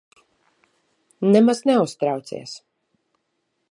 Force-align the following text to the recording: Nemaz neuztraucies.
Nemaz 1.35 1.61
neuztraucies. 1.71 2.59